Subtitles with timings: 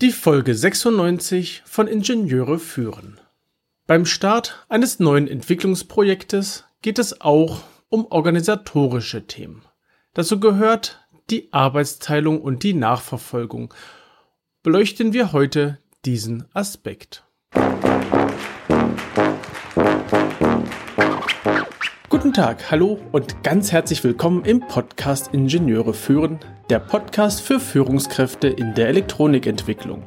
[0.00, 3.20] Die Folge 96 von Ingenieure führen.
[3.86, 9.62] Beim Start eines neuen Entwicklungsprojektes geht es auch um organisatorische Themen.
[10.14, 13.74] Dazu gehört die Arbeitsteilung und die Nachverfolgung.
[14.62, 17.26] Beleuchten wir heute diesen Aspekt.
[22.20, 26.38] Guten Tag, hallo und ganz herzlich willkommen im Podcast Ingenieure führen,
[26.68, 30.02] der Podcast für Führungskräfte in der Elektronikentwicklung.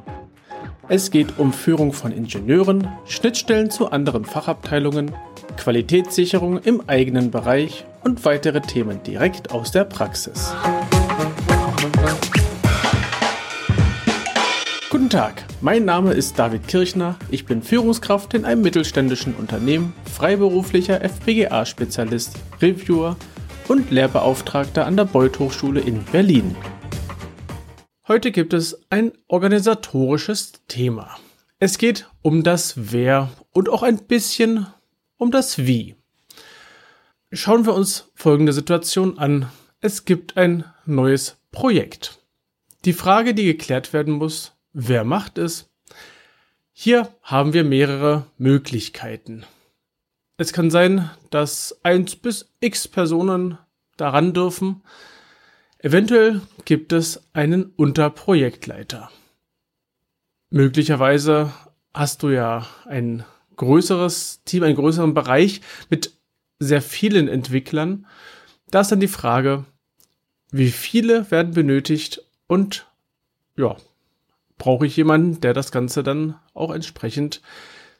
[0.88, 5.10] Es geht um Führung von Ingenieuren, Schnittstellen zu anderen Fachabteilungen,
[5.56, 10.54] Qualitätssicherung im eigenen Bereich und weitere Themen direkt aus der Praxis.
[14.88, 21.00] Guten Tag, mein Name ist David Kirchner, ich bin Führungskraft in einem mittelständischen Unternehmen, freiberuflicher
[21.00, 23.16] FPGA-Spezialist, Reviewer
[23.68, 26.54] und Lehrbeauftragter an der Beuth Hochschule in Berlin.
[28.06, 31.16] Heute gibt es ein organisatorisches Thema.
[31.58, 34.66] Es geht um das Wer und auch ein bisschen
[35.16, 35.96] um das Wie.
[37.32, 39.48] Schauen wir uns folgende Situation an.
[39.80, 42.18] Es gibt ein neues Projekt.
[42.84, 45.70] Die Frage, die geklärt werden muss, Wer macht es?
[46.72, 49.44] Hier haben wir mehrere Möglichkeiten.
[50.36, 53.56] Es kann sein, dass 1 bis x Personen
[53.96, 54.82] daran dürfen.
[55.78, 59.12] Eventuell gibt es einen Unterprojektleiter.
[60.50, 61.52] Möglicherweise
[61.94, 66.14] hast du ja ein größeres Team, einen größeren Bereich mit
[66.58, 68.06] sehr vielen Entwicklern.
[68.72, 69.66] Da ist dann die Frage,
[70.50, 72.88] wie viele werden benötigt und
[73.56, 73.76] ja,
[74.58, 77.42] brauche ich jemanden, der das Ganze dann auch entsprechend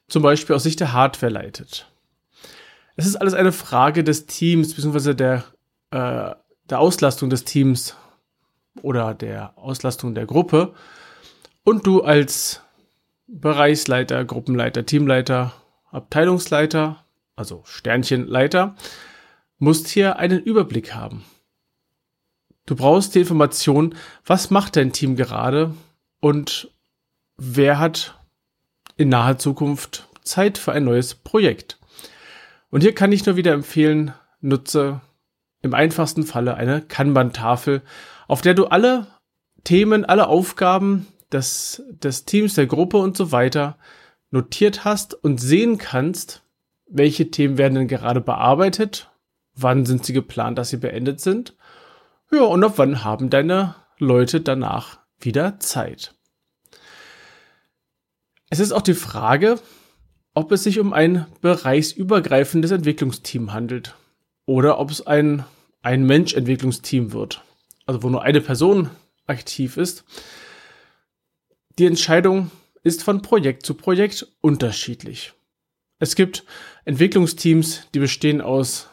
[0.08, 1.86] zum Beispiel aus Sicht der Hardware leitet.
[2.96, 5.44] Es ist alles eine Frage des Teams, beziehungsweise der,
[5.90, 6.34] äh,
[6.70, 7.96] der Auslastung des Teams
[8.82, 10.74] oder der Auslastung der Gruppe.
[11.64, 12.60] Und du als
[13.26, 15.52] Bereichsleiter, Gruppenleiter, Teamleiter,
[15.90, 17.04] Abteilungsleiter,
[17.36, 18.76] also Sternchenleiter,
[19.58, 21.24] musst hier einen Überblick haben.
[22.66, 25.74] Du brauchst die Information, was macht dein Team gerade
[26.24, 26.70] und
[27.36, 28.18] wer hat
[28.96, 31.78] in naher Zukunft Zeit für ein neues Projekt.
[32.70, 35.02] Und hier kann ich nur wieder empfehlen, nutze
[35.60, 37.82] im einfachsten Falle eine Kanban-Tafel,
[38.26, 39.06] auf der du alle
[39.64, 43.76] Themen, alle Aufgaben des, des Teams, der Gruppe und so weiter
[44.30, 46.40] notiert hast und sehen kannst,
[46.86, 49.10] welche Themen werden denn gerade bearbeitet,
[49.54, 51.54] wann sind sie geplant, dass sie beendet sind,
[52.32, 56.13] ja, und auf wann haben deine Leute danach wieder Zeit.
[58.54, 59.58] Es ist auch die Frage,
[60.32, 63.96] ob es sich um ein bereichsübergreifendes Entwicklungsteam handelt
[64.46, 65.44] oder ob es ein
[65.82, 67.42] ein Mensch-Entwicklungsteam wird,
[67.84, 68.90] also wo nur eine Person
[69.26, 70.04] aktiv ist.
[71.80, 72.52] Die Entscheidung
[72.84, 75.32] ist von Projekt zu Projekt unterschiedlich.
[75.98, 76.44] Es gibt
[76.84, 78.88] Entwicklungsteams, die bestehen aus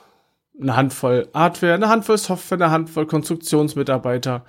[0.59, 4.43] einer Handvoll Hardware, einer Handvoll Software, einer Handvoll Konstruktionsmitarbeiter.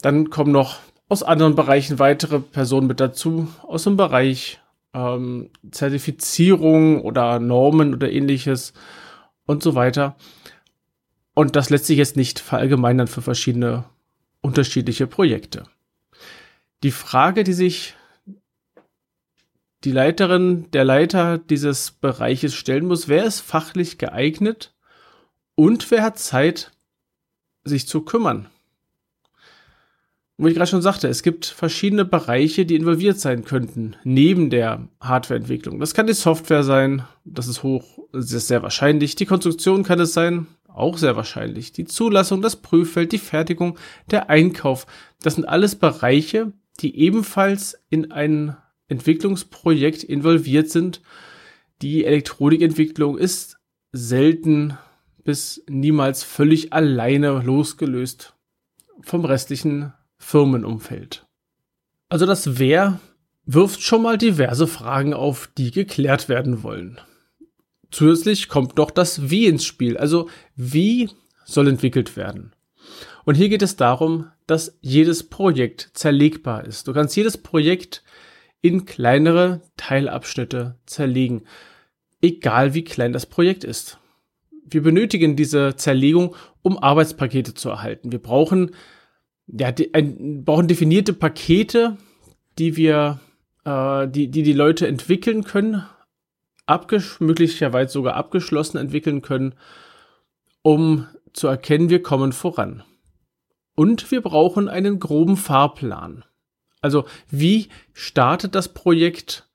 [0.00, 4.60] Dann kommen noch aus anderen Bereichen weitere Personen mit dazu, aus dem Bereich
[4.94, 8.72] ähm, Zertifizierung oder Normen oder ähnliches
[9.44, 10.16] und so weiter.
[11.34, 13.84] Und das lässt sich jetzt nicht verallgemeinern für verschiedene
[14.40, 15.64] unterschiedliche Projekte.
[16.84, 17.96] Die Frage, die sich
[19.82, 24.74] die Leiterin, der Leiter dieses Bereiches stellen muss, wer ist fachlich geeignet
[25.56, 26.70] und wer hat Zeit,
[27.64, 28.48] sich zu kümmern
[30.40, 34.88] wo ich gerade schon sagte, es gibt verschiedene Bereiche, die involviert sein könnten, neben der
[34.98, 35.78] Hardwareentwicklung.
[35.78, 39.14] Das kann die Software sein, das ist hoch, das ist sehr wahrscheinlich.
[39.16, 41.72] Die Konstruktion kann es sein, auch sehr wahrscheinlich.
[41.72, 43.78] Die Zulassung, das Prüffeld, die Fertigung,
[44.10, 44.86] der Einkauf,
[45.20, 48.56] das sind alles Bereiche, die ebenfalls in ein
[48.88, 51.02] Entwicklungsprojekt involviert sind.
[51.82, 53.58] Die Elektronikentwicklung ist
[53.92, 54.78] selten
[55.22, 58.34] bis niemals völlig alleine losgelöst
[59.02, 61.26] vom restlichen Firmenumfeld.
[62.08, 63.00] Also das Wer
[63.46, 67.00] wirft schon mal diverse Fragen auf, die geklärt werden wollen.
[67.90, 71.10] Zusätzlich kommt noch das Wie ins Spiel, also wie
[71.44, 72.52] soll entwickelt werden.
[73.24, 76.86] Und hier geht es darum, dass jedes Projekt zerlegbar ist.
[76.86, 78.04] Du kannst jedes Projekt
[78.60, 81.42] in kleinere Teilabschnitte zerlegen,
[82.22, 83.98] egal wie klein das Projekt ist.
[84.64, 88.12] Wir benötigen diese Zerlegung, um Arbeitspakete zu erhalten.
[88.12, 88.72] Wir brauchen
[89.58, 91.96] ja, die, ein, brauchen definierte Pakete,
[92.58, 93.20] die wir,
[93.64, 95.84] äh, die, die die Leute entwickeln können,
[96.66, 99.54] abgesch möglicherweise sogar abgeschlossen entwickeln können,
[100.62, 102.82] um zu erkennen, wir kommen voran.
[103.74, 106.24] Und wir brauchen einen groben Fahrplan.
[106.80, 109.48] Also wie startet das Projekt?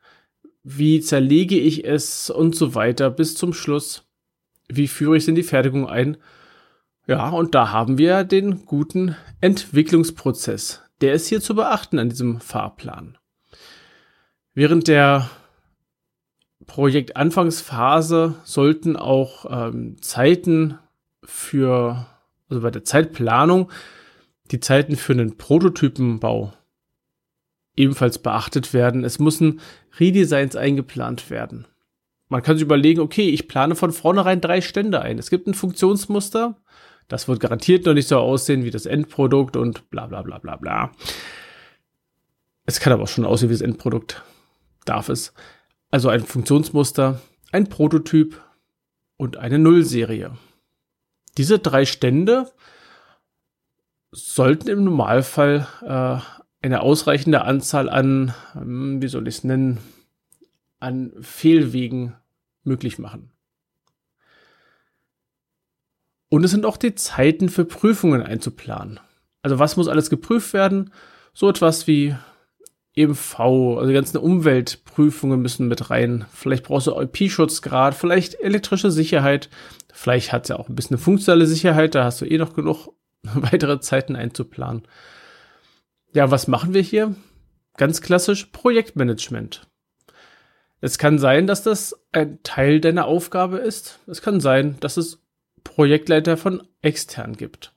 [0.64, 4.04] Wie zerlege ich es und so weiter bis zum Schluss?
[4.68, 6.18] Wie führe ich es in die Fertigung ein?
[7.08, 10.82] Ja, und da haben wir den guten Entwicklungsprozess.
[11.02, 13.18] Der ist hier zu beachten an diesem Fahrplan.
[14.54, 15.30] Während der
[16.66, 20.80] Projektanfangsphase sollten auch ähm, Zeiten
[21.24, 22.08] für,
[22.50, 23.72] also bei der Zeitplanung,
[24.52, 26.54] die Zeiten für einen Prototypenbau
[27.76, 29.04] ebenfalls beachtet werden.
[29.04, 29.60] Es müssen
[30.00, 31.68] Redesigns eingeplant werden.
[32.30, 35.20] Man kann sich überlegen, okay, ich plane von vornherein drei Stände ein.
[35.20, 36.58] Es gibt ein Funktionsmuster,
[37.08, 40.56] das wird garantiert noch nicht so aussehen wie das Endprodukt und bla bla bla bla
[40.56, 40.92] bla.
[42.66, 44.24] Es kann aber auch schon aussehen wie das Endprodukt.
[44.86, 45.34] Darf es.
[45.92, 47.22] Also ein Funktionsmuster,
[47.52, 48.42] ein Prototyp
[49.18, 50.36] und eine Nullserie.
[51.38, 52.52] Diese drei Stände
[54.12, 59.80] sollten im Normalfall äh, eine ausreichende Anzahl an, ähm, wie soll ich es nennen,
[60.80, 62.16] an Fehlwegen
[62.64, 63.32] möglich machen.
[66.36, 69.00] Und es sind auch die Zeiten für Prüfungen einzuplanen.
[69.42, 70.92] Also was muss alles geprüft werden?
[71.34, 72.14] So etwas wie
[72.94, 76.26] EMV, also die ganzen Umweltprüfungen müssen mit rein.
[76.34, 79.50] Vielleicht brauchst du IP-Schutzgrad, vielleicht elektrische Sicherheit.
[79.94, 82.90] Vielleicht hat es ja auch ein bisschen funktionale Sicherheit, da hast du eh noch genug
[83.24, 84.84] weitere Zeiten einzuplanen.
[86.12, 87.16] Ja, was machen wir hier?
[87.78, 89.70] Ganz klassisch Projektmanagement.
[90.82, 94.00] Es kann sein, dass das ein Teil deiner Aufgabe ist.
[94.06, 95.25] Es kann sein, dass es
[95.66, 97.74] Projektleiter von extern gibt.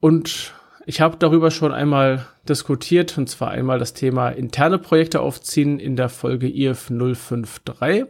[0.00, 0.54] Und
[0.86, 5.94] ich habe darüber schon einmal diskutiert, und zwar einmal das Thema interne Projekte aufziehen in
[5.96, 8.06] der Folge IF 053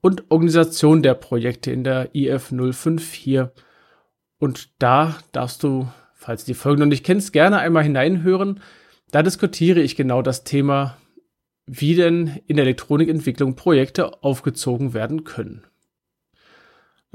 [0.00, 3.46] und Organisation der Projekte in der IF 054.
[4.38, 8.60] Und da darfst du, falls du die Folge noch nicht kennst, gerne einmal hineinhören.
[9.10, 10.96] Da diskutiere ich genau das Thema,
[11.66, 15.64] wie denn in der Elektronikentwicklung Projekte aufgezogen werden können.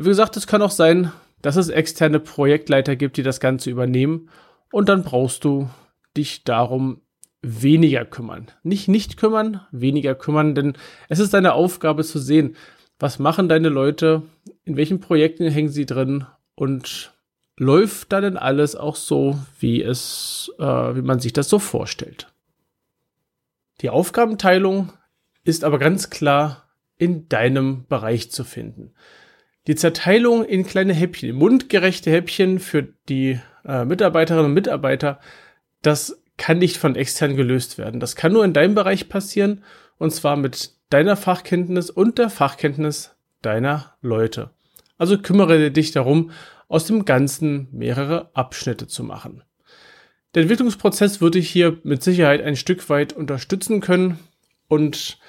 [0.01, 1.11] Wie gesagt, es kann auch sein,
[1.41, 4.29] dass es externe Projektleiter gibt, die das Ganze übernehmen
[4.71, 5.69] und dann brauchst du
[6.15, 7.01] dich darum
[7.41, 8.47] weniger kümmern.
[8.63, 10.77] Nicht nicht kümmern, weniger kümmern, denn
[11.09, 12.55] es ist deine Aufgabe zu sehen,
[12.97, 14.21] was machen deine Leute,
[14.63, 16.25] in welchen Projekten hängen sie drin
[16.55, 17.13] und
[17.57, 22.31] läuft da denn alles auch so, wie es, äh, wie man sich das so vorstellt.
[23.81, 24.93] Die Aufgabenteilung
[25.43, 28.93] ist aber ganz klar in deinem Bereich zu finden.
[29.69, 35.19] Die Zerteilung in kleine Häppchen, mundgerechte Häppchen für die äh, Mitarbeiterinnen und Mitarbeiter,
[35.83, 37.99] das kann nicht von extern gelöst werden.
[37.99, 39.63] Das kann nur in deinem Bereich passieren
[39.99, 44.49] und zwar mit deiner Fachkenntnis und der Fachkenntnis deiner Leute.
[44.97, 46.31] Also kümmere dich darum,
[46.67, 49.43] aus dem Ganzen mehrere Abschnitte zu machen.
[50.33, 54.17] Der Entwicklungsprozess würde ich hier mit Sicherheit ein Stück weit unterstützen können
[54.67, 55.19] und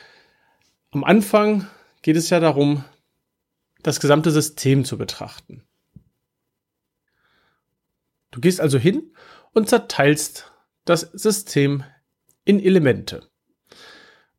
[0.93, 1.67] am Anfang
[2.01, 2.85] geht es ja darum,
[3.83, 5.63] das gesamte System zu betrachten.
[8.31, 9.13] Du gehst also hin
[9.53, 10.53] und zerteilst
[10.85, 11.85] das System
[12.45, 13.29] in Elemente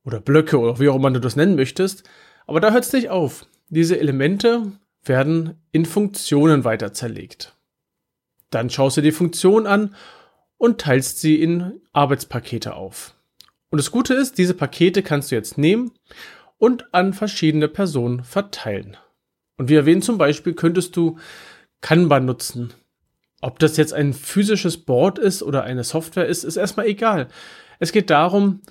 [0.03, 2.03] oder Blöcke oder wie auch immer du das nennen möchtest.
[2.47, 3.45] Aber da hört es nicht auf.
[3.69, 4.71] Diese Elemente
[5.03, 7.55] werden in Funktionen weiter zerlegt.
[8.49, 9.95] Dann schaust du die Funktion an
[10.57, 13.15] und teilst sie in Arbeitspakete auf.
[13.69, 15.91] Und das Gute ist, diese Pakete kannst du jetzt nehmen
[16.57, 18.97] und an verschiedene Personen verteilen.
[19.61, 21.19] Und wie erwähnt zum Beispiel könntest du
[21.81, 22.73] Kanban nutzen.
[23.41, 27.27] Ob das jetzt ein physisches Board ist oder eine Software ist, ist erstmal egal.
[27.77, 28.61] Es geht darum,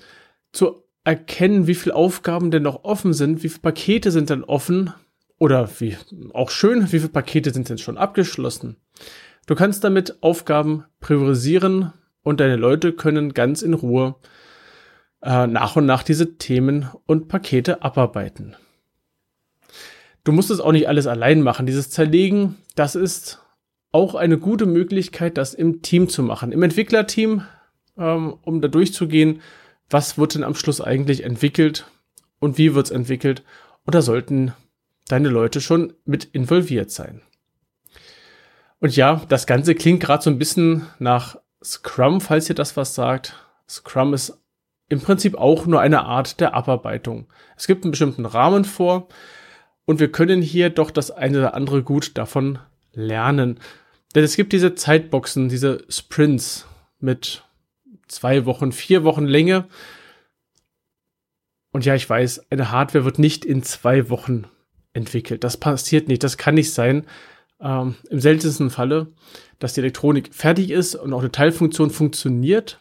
[0.51, 4.93] zu erkennen, wie viele Aufgaben denn noch offen sind, wie viele Pakete sind denn offen
[5.39, 5.95] oder wie
[6.33, 8.75] auch schön, wie viele Pakete sind denn schon abgeschlossen.
[9.47, 14.15] Du kannst damit Aufgaben priorisieren und deine Leute können ganz in Ruhe
[15.21, 18.57] äh, nach und nach diese Themen und Pakete abarbeiten.
[20.23, 21.65] Du musst es auch nicht alles allein machen.
[21.65, 23.41] Dieses Zerlegen, das ist
[23.91, 26.51] auch eine gute Möglichkeit, das im Team zu machen.
[26.51, 27.43] Im Entwicklerteam,
[27.97, 29.41] ähm, um da durchzugehen,
[29.89, 31.85] was wird denn am Schluss eigentlich entwickelt
[32.39, 33.43] und wie wird es entwickelt.
[33.85, 34.53] Da sollten
[35.09, 37.21] deine Leute schon mit involviert sein.
[38.79, 42.95] Und ja, das Ganze klingt gerade so ein bisschen nach Scrum, falls ihr das was
[42.95, 43.35] sagt.
[43.69, 44.39] Scrum ist
[44.87, 47.27] im Prinzip auch nur eine Art der Abarbeitung.
[47.57, 49.07] Es gibt einen bestimmten Rahmen vor,
[49.85, 52.59] und wir können hier doch das eine oder andere gut davon
[52.93, 53.59] lernen.
[54.15, 56.67] Denn es gibt diese Zeitboxen, diese Sprints
[56.99, 57.43] mit
[58.07, 59.67] zwei Wochen, vier Wochen Länge.
[61.71, 64.45] Und ja, ich weiß, eine Hardware wird nicht in zwei Wochen
[64.93, 65.43] entwickelt.
[65.43, 66.23] Das passiert nicht.
[66.23, 67.05] Das kann nicht sein.
[67.61, 69.07] Ähm, Im seltensten Falle,
[69.59, 72.79] dass die Elektronik fertig ist und auch eine Teilfunktion funktioniert.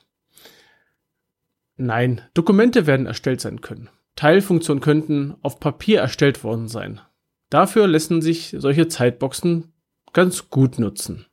[1.83, 3.89] Nein, Dokumente werden erstellt sein können.
[4.15, 7.01] Teilfunktionen könnten auf Papier erstellt worden sein.
[7.49, 9.73] Dafür lassen sich solche Zeitboxen
[10.13, 11.25] ganz gut nutzen.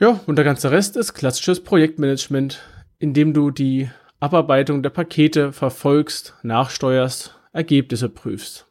[0.00, 2.60] Ja, und der ganze Rest ist klassisches Projektmanagement,
[2.98, 8.66] in dem du die Abarbeitung der Pakete verfolgst, nachsteuerst, Ergebnisse prüfst.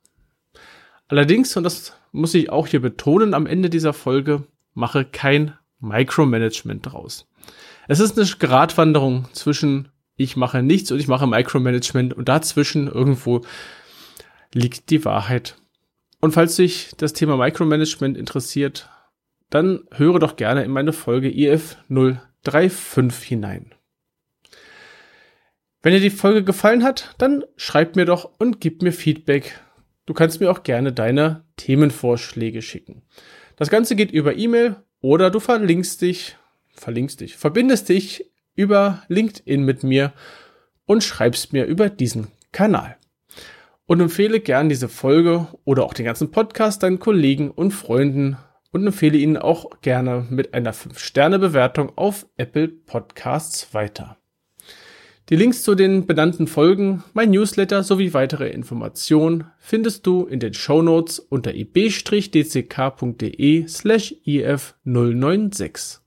[1.07, 6.85] Allerdings, und das muss ich auch hier betonen am Ende dieser Folge, mache kein Micromanagement
[6.85, 7.27] draus.
[7.87, 13.41] Es ist eine Gratwanderung zwischen ich mache nichts und ich mache Micromanagement und dazwischen irgendwo
[14.53, 15.55] liegt die Wahrheit.
[16.19, 18.89] Und falls dich das Thema Micromanagement interessiert,
[19.49, 23.73] dann höre doch gerne in meine Folge IF 035 hinein.
[25.83, 29.61] Wenn dir die Folge gefallen hat, dann schreib mir doch und gib mir Feedback.
[30.07, 33.03] Du kannst mir auch gerne deine Themenvorschläge schicken.
[33.55, 34.77] Das Ganze geht über E-Mail
[35.07, 36.35] oder du verlinkst dich,
[36.67, 40.11] verlinkst dich, verbindest dich über LinkedIn mit mir
[40.85, 42.97] und schreibst mir über diesen Kanal.
[43.85, 48.35] Und empfehle gern diese Folge oder auch den ganzen Podcast deinen Kollegen und Freunden
[48.71, 54.17] und empfehle ihnen auch gerne mit einer 5-Sterne-Bewertung auf Apple Podcasts weiter.
[55.29, 60.53] Die Links zu den benannten Folgen, mein Newsletter sowie weitere Informationen findest du in den
[60.53, 62.47] Show Notes unter ib-dck.de
[63.67, 65.97] slash if096.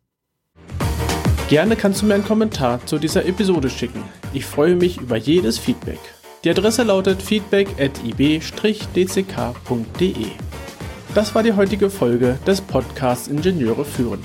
[1.50, 4.02] Gerne kannst du mir einen Kommentar zu dieser Episode schicken.
[4.32, 5.98] Ich freue mich über jedes Feedback.
[6.44, 8.46] Die Adresse lautet feedback at ib-dck.de.
[11.14, 14.24] Das war die heutige Folge des Podcasts Ingenieure führen.